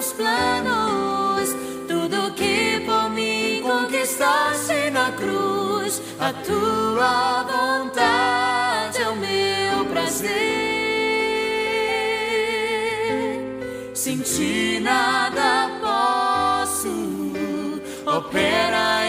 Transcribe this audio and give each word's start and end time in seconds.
Teus 0.00 0.12
planos, 0.14 1.54
tudo 1.86 2.32
que 2.32 2.80
por 2.86 3.10
mim 3.10 3.60
conquistaste 3.62 4.90
na 4.90 5.12
cruz, 5.12 6.00
a 6.18 6.32
tua 6.32 7.42
vontade 7.42 9.02
é 9.02 9.08
o 9.10 9.16
meu 9.16 9.84
prazer. 9.92 10.30
Sem 13.94 14.18
ti 14.20 14.80
nada 14.80 15.68
posso, 15.82 16.88
opera 18.06 18.99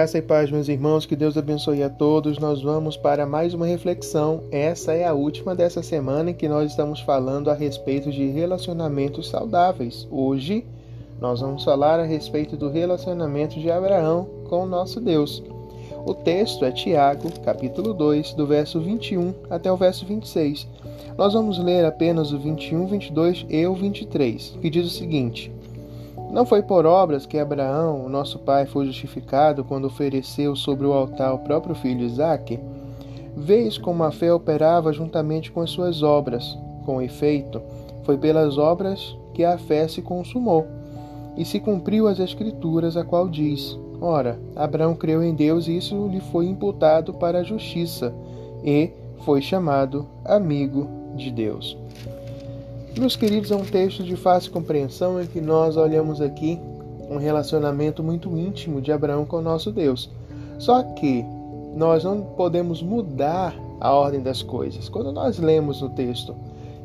Graça 0.00 0.16
e 0.16 0.22
paz, 0.22 0.50
meus 0.50 0.66
irmãos, 0.66 1.04
que 1.04 1.14
Deus 1.14 1.36
abençoe 1.36 1.82
a 1.82 1.90
todos. 1.90 2.38
Nós 2.38 2.62
vamos 2.62 2.96
para 2.96 3.26
mais 3.26 3.52
uma 3.52 3.66
reflexão. 3.66 4.44
Essa 4.50 4.94
é 4.94 5.04
a 5.04 5.12
última 5.12 5.54
dessa 5.54 5.82
semana 5.82 6.30
em 6.30 6.34
que 6.34 6.48
nós 6.48 6.70
estamos 6.70 7.00
falando 7.00 7.50
a 7.50 7.54
respeito 7.54 8.10
de 8.10 8.26
relacionamentos 8.30 9.28
saudáveis. 9.28 10.08
Hoje, 10.10 10.64
nós 11.20 11.42
vamos 11.42 11.64
falar 11.64 12.00
a 12.00 12.04
respeito 12.04 12.56
do 12.56 12.70
relacionamento 12.70 13.60
de 13.60 13.70
Abraão 13.70 14.26
com 14.48 14.62
o 14.62 14.66
nosso 14.66 15.02
Deus. 15.02 15.42
O 16.06 16.14
texto 16.14 16.64
é 16.64 16.72
Tiago, 16.72 17.30
capítulo 17.44 17.92
2, 17.92 18.32
do 18.32 18.46
verso 18.46 18.80
21 18.80 19.34
até 19.50 19.70
o 19.70 19.76
verso 19.76 20.06
26. 20.06 20.66
Nós 21.18 21.34
vamos 21.34 21.58
ler 21.58 21.84
apenas 21.84 22.32
o 22.32 22.38
21, 22.38 22.86
22 22.86 23.44
e 23.50 23.66
o 23.66 23.74
23, 23.74 24.56
que 24.62 24.70
diz 24.70 24.86
o 24.86 24.96
seguinte: 24.96 25.52
não 26.32 26.46
foi 26.46 26.62
por 26.62 26.86
obras 26.86 27.26
que 27.26 27.38
Abraão, 27.38 28.08
nosso 28.08 28.38
pai, 28.38 28.66
foi 28.66 28.86
justificado 28.86 29.64
quando 29.64 29.86
ofereceu 29.86 30.54
sobre 30.54 30.86
o 30.86 30.92
altar 30.92 31.34
o 31.34 31.38
próprio 31.38 31.74
filho 31.74 32.04
Isaque? 32.04 32.58
Vês 33.36 33.76
como 33.76 34.04
a 34.04 34.10
fé 34.10 34.32
operava 34.32 34.92
juntamente 34.92 35.50
com 35.50 35.60
as 35.60 35.70
suas 35.70 36.02
obras. 36.02 36.56
Com 36.84 37.02
efeito, 37.02 37.60
foi 38.04 38.16
pelas 38.16 38.58
obras 38.58 39.16
que 39.34 39.44
a 39.44 39.58
fé 39.58 39.88
se 39.88 40.02
consumou. 40.02 40.66
E 41.36 41.44
se 41.44 41.58
cumpriu 41.60 42.06
as 42.06 42.18
Escrituras, 42.18 42.96
a 42.96 43.04
qual 43.04 43.28
diz: 43.28 43.78
Ora, 44.00 44.38
Abraão 44.56 44.94
creu 44.94 45.22
em 45.22 45.34
Deus 45.34 45.68
e 45.68 45.76
isso 45.76 46.08
lhe 46.08 46.20
foi 46.20 46.46
imputado 46.46 47.14
para 47.14 47.40
a 47.40 47.44
justiça, 47.44 48.12
e 48.64 48.90
foi 49.24 49.40
chamado 49.42 50.06
amigo 50.24 50.88
de 51.14 51.30
Deus. 51.30 51.76
Meus 52.98 53.16
queridos, 53.16 53.50
é 53.50 53.56
um 53.56 53.64
texto 53.64 54.02
de 54.02 54.16
fácil 54.16 54.50
compreensão 54.50 55.22
em 55.22 55.26
que 55.26 55.40
nós 55.40 55.76
olhamos 55.76 56.20
aqui 56.20 56.58
um 57.08 57.18
relacionamento 57.18 58.02
muito 58.02 58.36
íntimo 58.36 58.80
de 58.80 58.90
Abraão 58.90 59.24
com 59.24 59.36
o 59.36 59.42
nosso 59.42 59.70
Deus. 59.70 60.10
Só 60.58 60.82
que 60.82 61.24
nós 61.74 62.04
não 62.04 62.20
podemos 62.20 62.82
mudar 62.82 63.54
a 63.80 63.92
ordem 63.92 64.20
das 64.20 64.42
coisas. 64.42 64.88
Quando 64.88 65.12
nós 65.12 65.38
lemos 65.38 65.80
no 65.80 65.88
texto 65.90 66.34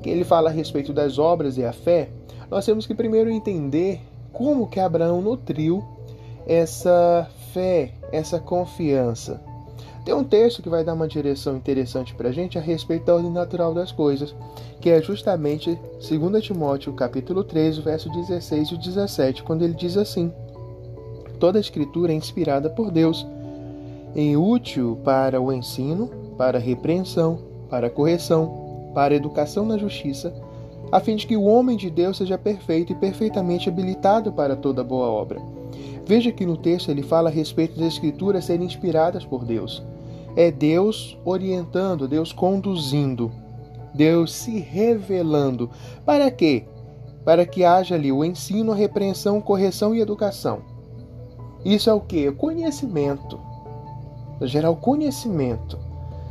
que 0.01 0.09
ele 0.09 0.23
fala 0.23 0.49
a 0.49 0.53
respeito 0.53 0.93
das 0.93 1.17
obras 1.17 1.57
e 1.57 1.65
a 1.65 1.73
fé, 1.73 2.09
nós 2.49 2.65
temos 2.65 2.85
que 2.85 2.93
primeiro 2.93 3.29
entender 3.29 3.99
como 4.31 4.67
que 4.67 4.79
Abraão 4.79 5.21
nutriu 5.21 5.83
essa 6.45 7.27
fé, 7.51 7.93
essa 8.11 8.39
confiança. 8.39 9.41
Tem 10.05 10.13
um 10.13 10.23
texto 10.23 10.61
que 10.61 10.69
vai 10.69 10.83
dar 10.83 10.93
uma 10.93 11.07
direção 11.07 11.57
interessante 11.57 12.13
para 12.13 12.29
a 12.29 12.31
gente 12.31 12.59
a 12.59 12.61
respeito 12.61 13.05
da 13.05 13.15
ordem 13.15 13.31
natural 13.31 13.73
das 13.73 13.91
coisas, 13.91 14.35
que 14.79 14.91
é 14.91 15.01
justamente 15.01 15.79
2 16.07 16.43
Timóteo 16.43 16.93
capítulo 16.93 17.43
3, 17.43 17.79
verso 17.79 18.07
16 18.11 18.69
e 18.69 18.77
17, 18.77 19.41
quando 19.41 19.63
ele 19.63 19.73
diz 19.73 19.97
assim: 19.97 20.31
Toda 21.39 21.57
a 21.57 21.59
escritura 21.59 22.11
é 22.11 22.15
inspirada 22.15 22.69
por 22.69 22.91
Deus, 22.91 23.25
e 24.13 24.37
útil 24.37 24.99
para 25.03 25.41
o 25.41 25.51
ensino, 25.51 26.07
para 26.37 26.59
a 26.59 26.61
repreensão, 26.61 27.39
para 27.67 27.87
a 27.87 27.89
correção, 27.89 28.91
para 28.93 29.15
a 29.15 29.17
educação 29.17 29.65
na 29.65 29.75
justiça, 29.75 30.31
a 30.91 30.99
fim 30.99 31.15
de 31.15 31.25
que 31.25 31.35
o 31.35 31.45
homem 31.45 31.75
de 31.75 31.89
Deus 31.89 32.17
seja 32.17 32.37
perfeito 32.37 32.93
e 32.93 32.95
perfeitamente 32.95 33.69
habilitado 33.69 34.31
para 34.31 34.55
toda 34.55 34.83
boa 34.83 35.07
obra. 35.07 35.41
Veja 36.05 36.31
que 36.31 36.45
no 36.45 36.55
texto 36.55 36.91
ele 36.91 37.01
fala 37.01 37.29
a 37.29 37.33
respeito 37.33 37.79
das 37.79 37.93
escrituras 37.93 38.45
serem 38.45 38.67
inspiradas 38.67 39.25
por 39.25 39.43
Deus 39.43 39.83
é 40.35 40.51
Deus 40.51 41.17
orientando, 41.23 42.07
Deus 42.07 42.31
conduzindo, 42.33 43.31
Deus 43.93 44.33
se 44.33 44.59
revelando. 44.59 45.69
Para 46.05 46.29
quê? 46.29 46.65
Para 47.23 47.45
que 47.45 47.63
haja 47.63 47.95
ali 47.95 48.11
o 48.11 48.23
ensino, 48.23 48.71
a 48.71 48.75
repreensão, 48.75 49.41
correção 49.41 49.95
e 49.95 50.01
educação. 50.01 50.59
Isso 51.63 51.89
é 51.89 51.93
o 51.93 52.01
que? 52.01 52.31
Conhecimento. 52.31 53.39
Gerar 54.41 54.69
o 54.69 54.75
conhecimento. 54.75 55.79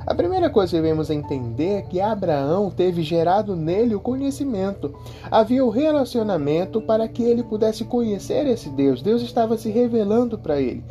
A 0.06 0.14
primeira 0.14 0.50
coisa 0.50 0.70
que 0.70 0.82
devemos 0.82 1.08
entender 1.08 1.78
é 1.78 1.82
que 1.82 1.98
Abraão 1.98 2.70
teve 2.70 3.02
gerado 3.02 3.56
nele 3.56 3.94
o 3.94 4.00
conhecimento. 4.00 4.94
Havia 5.30 5.64
o 5.64 5.70
relacionamento 5.70 6.82
para 6.82 7.08
que 7.08 7.22
ele 7.22 7.42
pudesse 7.42 7.84
conhecer 7.84 8.46
esse 8.46 8.68
Deus. 8.68 9.00
Deus 9.00 9.22
estava 9.22 9.56
se 9.56 9.70
revelando 9.70 10.38
para 10.38 10.60
ele. 10.60 10.84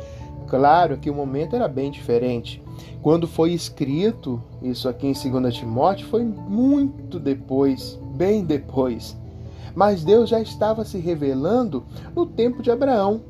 Claro 0.48 0.98
que 0.98 1.08
o 1.08 1.14
momento 1.14 1.54
era 1.54 1.68
bem 1.68 1.92
diferente. 1.92 2.63
Quando 3.02 3.26
foi 3.28 3.52
escrito 3.52 4.42
isso 4.62 4.88
aqui 4.88 5.06
em 5.06 5.12
2 5.12 5.54
Timóteo, 5.54 6.06
foi 6.06 6.24
muito 6.24 7.18
depois, 7.18 7.98
bem 8.16 8.44
depois. 8.44 9.16
Mas 9.74 10.04
Deus 10.04 10.30
já 10.30 10.40
estava 10.40 10.84
se 10.84 10.98
revelando 10.98 11.84
no 12.14 12.24
tempo 12.24 12.62
de 12.62 12.70
Abraão. 12.70 13.20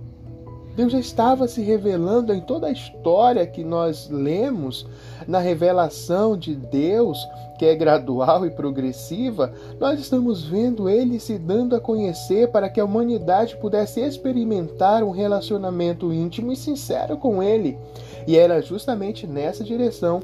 Deus 0.77 0.93
já 0.93 0.99
estava 0.99 1.47
se 1.47 1.63
revelando 1.63 2.33
em 2.33 2.41
toda 2.41 2.67
a 2.67 2.73
história 2.73 3.47
que 3.47 3.63
nós 3.63 4.09
lemos, 4.11 4.87
na 5.27 5.39
revelação 5.39 6.37
de 6.37 6.55
Deus, 6.55 7.19
que 7.59 7.65
é 7.65 7.75
gradual 7.75 8.45
e 8.45 8.51
progressiva, 8.51 9.53
nós 9.79 10.01
estamos 10.01 10.45
vendo 10.45 10.89
ele 10.89 11.21
se 11.21 11.39
dando 11.39 11.77
a 11.77 11.81
conhecer 11.81 12.51
para 12.51 12.69
que 12.69 12.81
a 12.81 12.85
humanidade 12.85 13.57
pudesse 13.57 14.01
experimentar 14.01 15.05
um 15.05 15.11
relacionamento 15.11 16.13
íntimo 16.13 16.53
e 16.53 16.57
sincero 16.57 17.17
com 17.17 17.43
ele. 17.43 17.79
E 18.27 18.37
era 18.37 18.61
justamente 18.61 19.27
nessa 19.27 19.63
direção 19.63 20.21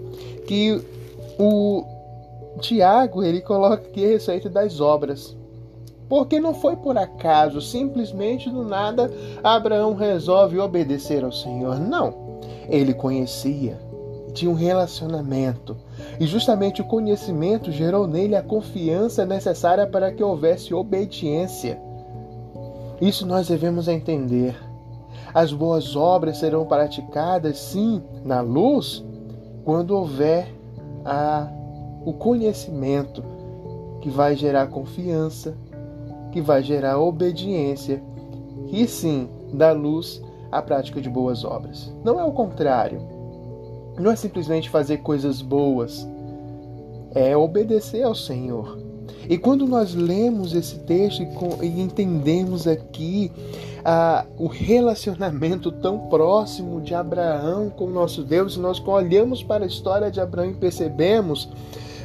que 0.46 0.84
o 1.38 1.84
Tiago 2.60 3.22
ele 3.22 3.40
coloca 3.40 3.76
aqui 3.76 4.04
a 4.04 4.08
receita 4.08 4.50
das 4.50 4.80
obras. 4.80 5.36
Porque 6.10 6.40
não 6.40 6.52
foi 6.52 6.74
por 6.74 6.98
acaso, 6.98 7.60
simplesmente 7.60 8.50
do 8.50 8.64
nada, 8.64 9.08
Abraão 9.44 9.94
resolve 9.94 10.58
obedecer 10.58 11.22
ao 11.22 11.30
Senhor. 11.30 11.78
Não. 11.78 12.40
Ele 12.68 12.92
conhecia, 12.92 13.80
de 14.32 14.48
um 14.48 14.54
relacionamento. 14.54 15.76
E 16.18 16.26
justamente 16.26 16.82
o 16.82 16.84
conhecimento 16.84 17.70
gerou 17.70 18.08
nele 18.08 18.34
a 18.34 18.42
confiança 18.42 19.24
necessária 19.24 19.86
para 19.86 20.10
que 20.10 20.20
houvesse 20.20 20.74
obediência. 20.74 21.80
Isso 23.00 23.24
nós 23.24 23.46
devemos 23.46 23.86
entender. 23.86 24.56
As 25.32 25.52
boas 25.52 25.94
obras 25.94 26.38
serão 26.38 26.66
praticadas, 26.66 27.56
sim, 27.56 28.02
na 28.24 28.40
luz, 28.40 29.04
quando 29.64 29.92
houver 29.92 30.52
a, 31.04 31.46
o 32.04 32.12
conhecimento 32.12 33.22
que 34.00 34.10
vai 34.10 34.34
gerar 34.34 34.66
confiança, 34.66 35.54
que 36.32 36.40
vai 36.40 36.62
gerar 36.62 36.98
obediência, 36.98 38.02
e 38.70 38.86
sim, 38.86 39.28
da 39.52 39.72
luz 39.72 40.22
a 40.50 40.62
prática 40.62 41.00
de 41.00 41.08
boas 41.08 41.44
obras. 41.44 41.92
Não 42.04 42.18
é 42.18 42.24
o 42.24 42.32
contrário. 42.32 43.00
Não 43.98 44.10
é 44.10 44.16
simplesmente 44.16 44.70
fazer 44.70 44.98
coisas 44.98 45.42
boas, 45.42 46.06
é 47.14 47.36
obedecer 47.36 48.02
ao 48.02 48.14
Senhor. 48.14 48.78
E 49.28 49.36
quando 49.36 49.66
nós 49.66 49.94
lemos 49.94 50.54
esse 50.54 50.78
texto 50.80 51.22
e, 51.62 51.80
entendemos 51.80 52.66
aqui 52.66 53.30
ah, 53.84 54.24
o 54.38 54.46
relacionamento 54.46 55.70
tão 55.70 56.08
próximo 56.08 56.80
de 56.80 56.94
Abraão 56.94 57.70
com 57.70 57.84
o 57.84 57.90
nosso 57.90 58.22
Deus, 58.22 58.56
nós 58.56 58.82
olhamos 58.84 59.42
para 59.42 59.64
a 59.64 59.66
história 59.66 60.10
de 60.10 60.20
Abraão 60.20 60.50
e 60.50 60.54
percebemos 60.54 61.48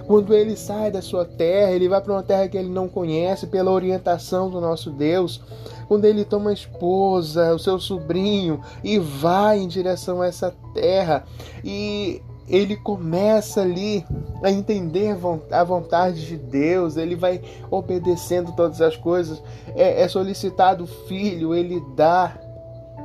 quando 0.07 0.33
ele 0.33 0.55
sai 0.55 0.91
da 0.91 1.01
sua 1.01 1.25
terra, 1.25 1.71
ele 1.71 1.89
vai 1.89 1.99
para 2.01 2.13
uma 2.13 2.23
terra 2.23 2.47
que 2.47 2.57
ele 2.57 2.69
não 2.69 2.87
conhece, 2.87 3.47
pela 3.47 3.71
orientação 3.71 4.49
do 4.49 4.61
nosso 4.61 4.91
Deus. 4.91 5.41
Quando 5.87 6.05
ele 6.05 6.23
toma 6.23 6.51
a 6.51 6.53
esposa, 6.53 7.53
o 7.53 7.59
seu 7.59 7.79
sobrinho, 7.79 8.61
e 8.83 8.99
vai 8.99 9.59
em 9.59 9.67
direção 9.67 10.21
a 10.21 10.27
essa 10.27 10.53
terra. 10.73 11.23
E 11.63 12.21
ele 12.47 12.75
começa 12.75 13.61
ali 13.61 14.05
a 14.43 14.51
entender 14.51 15.17
a 15.51 15.63
vontade 15.63 16.25
de 16.27 16.37
Deus, 16.37 16.95
ele 16.97 17.15
vai 17.15 17.41
obedecendo 17.71 18.51
todas 18.55 18.81
as 18.81 18.95
coisas. 18.95 19.41
É, 19.75 20.03
é 20.03 20.07
solicitado 20.07 20.83
o 20.83 21.07
filho, 21.07 21.55
ele 21.55 21.81
dá. 21.95 22.39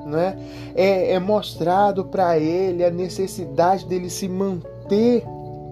Né? 0.07 0.39
É, 0.75 1.13
é 1.13 1.19
mostrado 1.19 2.07
para 2.07 2.39
ele 2.39 2.83
a 2.83 2.91
necessidade 2.91 3.87
dele 3.87 4.09
se 4.09 4.29
manter 4.29 5.25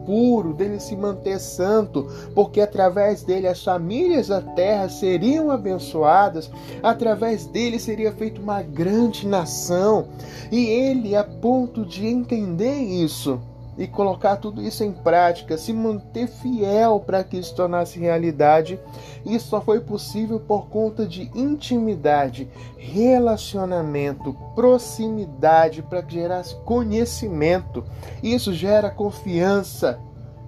puro, 0.08 0.54
dele 0.54 0.80
se 0.80 0.96
manter 0.96 1.38
santo, 1.38 2.08
porque 2.34 2.62
através 2.62 3.22
dele 3.22 3.46
as 3.46 3.62
famílias 3.62 4.28
da 4.28 4.40
terra 4.40 4.88
seriam 4.88 5.50
abençoadas, 5.50 6.50
através 6.82 7.44
dele 7.44 7.78
seria 7.78 8.10
feita 8.10 8.40
uma 8.40 8.62
grande 8.62 9.28
nação. 9.28 10.08
E 10.50 10.64
ele, 10.64 11.14
a 11.14 11.22
ponto 11.22 11.84
de 11.84 12.06
entender 12.06 12.78
isso, 12.78 13.38
e 13.78 13.86
colocar 13.86 14.36
tudo 14.36 14.60
isso 14.60 14.82
em 14.82 14.92
prática, 14.92 15.56
se 15.56 15.72
manter 15.72 16.26
fiel 16.26 16.98
para 16.98 17.22
que 17.22 17.38
isso 17.38 17.54
tornasse 17.54 17.98
realidade. 17.98 18.78
Isso 19.24 19.48
só 19.48 19.60
foi 19.60 19.80
possível 19.80 20.40
por 20.40 20.68
conta 20.68 21.06
de 21.06 21.30
intimidade, 21.32 22.50
relacionamento, 22.76 24.36
proximidade 24.56 25.80
para 25.80 26.02
que 26.02 26.14
gerasse 26.14 26.56
conhecimento. 26.64 27.84
Isso 28.20 28.52
gera 28.52 28.90
confiança. 28.90 30.00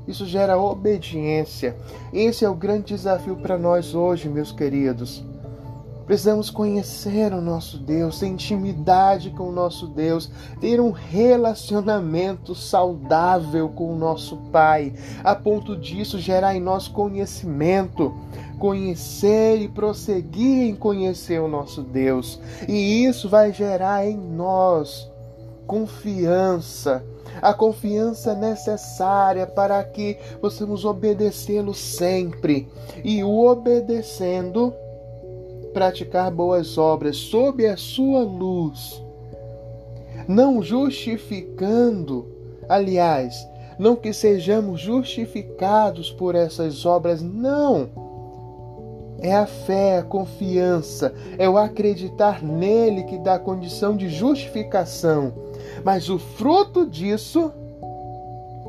Isso 0.09 0.27
gera 0.27 0.59
obediência. 0.59 1.77
Esse 2.13 2.45
é 2.45 2.49
o 2.49 2.55
grande 2.55 2.95
desafio 2.95 3.37
para 3.37 3.57
nós 3.57 3.95
hoje, 3.95 4.29
meus 4.29 4.51
queridos. 4.51 5.25
Precisamos 6.11 6.51
conhecer 6.51 7.33
o 7.33 7.41
nosso 7.41 7.79
Deus, 7.79 8.19
ter 8.19 8.27
intimidade 8.27 9.31
com 9.31 9.45
o 9.45 9.53
nosso 9.53 9.87
Deus, 9.87 10.29
ter 10.61 10.81
um 10.81 10.91
relacionamento 10.91 12.53
saudável 12.53 13.69
com 13.69 13.95
o 13.95 13.97
nosso 13.97 14.37
Pai, 14.51 14.93
a 15.23 15.37
ponto 15.37 15.77
disso 15.77 16.19
gerar 16.19 16.57
em 16.57 16.61
nós 16.61 16.89
conhecimento, 16.89 18.13
conhecer 18.59 19.59
e 19.63 19.69
prosseguir 19.69 20.71
em 20.71 20.75
conhecer 20.75 21.41
o 21.41 21.47
nosso 21.47 21.81
Deus. 21.81 22.41
E 22.67 23.05
isso 23.05 23.29
vai 23.29 23.53
gerar 23.53 24.05
em 24.05 24.17
nós 24.17 25.09
confiança, 25.65 27.05
a 27.41 27.55
confiança 27.55 28.35
necessária 28.35 29.47
para 29.47 29.85
que 29.85 30.19
possamos 30.41 30.85
obedecê-lo 30.85 31.73
sempre. 31.73 32.69
E 33.05 33.23
o 33.23 33.47
obedecendo, 33.47 34.75
praticar 35.73 36.31
boas 36.31 36.77
obras 36.79 37.17
sob 37.17 37.67
a 37.67 37.77
sua 37.77 38.21
luz, 38.21 39.03
não 40.29 40.63
justificando, 40.63 42.27
aliás, 42.69 43.49
não 43.79 43.97
que 43.97 44.13
sejamos 44.13 44.81
justificados 44.81 46.11
por 46.11 46.35
essas 46.35 46.85
obras, 46.85 47.23
não. 47.23 47.89
É 49.23 49.35
a 49.35 49.47
fé, 49.47 49.99
a 49.99 50.03
confiança, 50.03 51.15
é 51.39 51.49
o 51.49 51.59
acreditar 51.59 52.43
nele 52.43 53.05
que 53.05 53.19
dá 53.19 53.39
condição 53.39 53.97
de 53.97 54.09
justificação. 54.09 55.33
Mas 55.85 56.09
o 56.09 56.19
fruto 56.19 56.87
disso, 56.87 57.53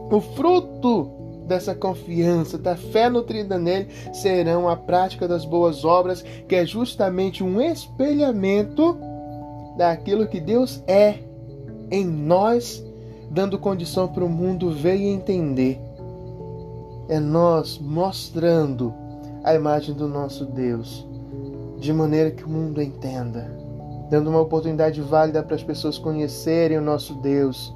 o 0.10 0.20
fruto 0.20 1.21
dessa 1.48 1.76
confiança, 1.76 2.58
da 2.58 2.76
fé 2.76 3.10
nutrida 3.10 3.58
nele, 3.58 3.88
serão 4.14 4.70
a 4.70 4.76
prática 4.76 5.28
das 5.28 5.46
boas 5.46 5.84
obras, 5.84 6.24
que 6.48 6.56
é 6.56 6.66
justamente 6.66 7.44
um 7.44 7.62
espelhamento 7.62 8.98
daquilo 9.78 10.28
que 10.28 10.40
Deus 10.40 10.84
é 10.88 11.20
em 11.90 12.06
nós, 12.06 12.84
dando 13.30 13.60
condição 13.60 14.08
para 14.08 14.24
o 14.24 14.30
mundo 14.30 14.72
ver 14.72 14.98
e 14.98 15.08
entender. 15.08 15.80
É 17.10 17.20
nós 17.20 17.78
mostrando 17.78 18.94
a 19.44 19.54
imagem 19.54 19.94
do 19.94 20.08
nosso 20.08 20.46
Deus, 20.46 21.06
de 21.80 21.92
maneira 21.92 22.32
que 22.32 22.46
o 22.46 22.50
mundo 22.50 22.82
entenda, 22.82 23.52
dando 24.10 24.30
uma 24.30 24.40
oportunidade 24.40 25.02
válida 25.02 25.44
para 25.44 25.56
as 25.56 25.64
pessoas 25.64 25.98
conhecerem 25.98 26.78
o 26.78 26.82
nosso 26.82 27.16
Deus 27.16 27.74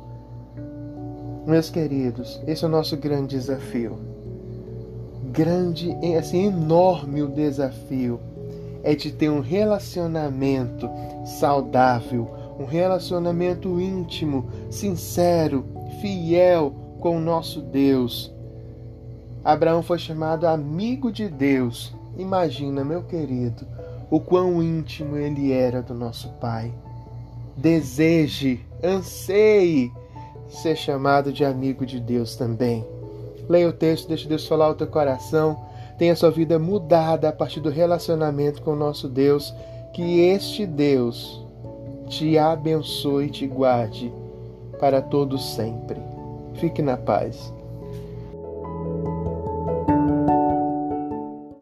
meus 1.45 1.69
queridos, 1.69 2.41
esse 2.47 2.63
é 2.63 2.67
o 2.67 2.71
nosso 2.71 2.97
grande 2.97 3.35
desafio. 3.35 3.97
Grande, 5.31 5.95
assim, 6.17 6.47
enorme 6.47 7.21
o 7.21 7.27
desafio 7.27 8.19
é 8.83 8.95
de 8.95 9.11
ter 9.11 9.29
um 9.29 9.41
relacionamento 9.41 10.89
saudável, 11.25 12.29
um 12.59 12.65
relacionamento 12.65 13.79
íntimo, 13.79 14.47
sincero, 14.69 15.65
fiel 16.01 16.73
com 16.99 17.17
o 17.17 17.19
nosso 17.19 17.61
Deus. 17.61 18.33
Abraão 19.43 19.83
foi 19.83 19.99
chamado 19.99 20.47
amigo 20.47 21.11
de 21.11 21.27
Deus. 21.27 21.93
Imagina, 22.17 22.83
meu 22.83 23.03
querido, 23.03 23.67
o 24.09 24.19
quão 24.19 24.63
íntimo 24.63 25.17
ele 25.17 25.51
era 25.51 25.81
do 25.81 25.93
nosso 25.93 26.29
Pai. 26.39 26.73
Deseje, 27.57 28.65
anseie 28.83 29.91
ser 30.47 30.75
chamado 30.75 31.31
de 31.31 31.43
amigo 31.43 31.85
de 31.85 31.99
Deus 31.99 32.35
também. 32.35 32.85
Leia 33.47 33.69
o 33.69 33.73
texto, 33.73 34.07
deixe 34.07 34.27
Deus 34.27 34.47
falar 34.47 34.69
o 34.69 34.75
teu 34.75 34.87
coração, 34.87 35.57
tenha 35.97 36.15
sua 36.15 36.31
vida 36.31 36.57
mudada 36.57 37.29
a 37.29 37.31
partir 37.31 37.59
do 37.59 37.69
relacionamento 37.69 38.61
com 38.61 38.71
o 38.71 38.75
nosso 38.75 39.07
Deus, 39.07 39.53
que 39.93 40.19
este 40.21 40.65
Deus 40.65 41.45
te 42.07 42.37
abençoe 42.37 43.25
e 43.25 43.29
te 43.29 43.47
guarde 43.47 44.11
para 44.79 45.01
todos 45.01 45.55
sempre. 45.55 45.99
Fique 46.55 46.81
na 46.81 46.97
paz. 46.97 47.53